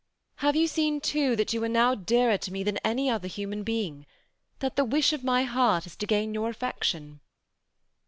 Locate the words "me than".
2.51-2.77